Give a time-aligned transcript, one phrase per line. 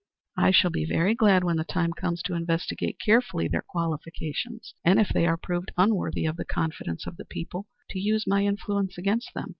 [0.35, 4.99] "I shall be very glad when the time comes to investigate carefully their qualifications, and
[4.99, 8.25] if they are proved to be unworthy of the confidence of the people, to use
[8.25, 9.49] my influence against them.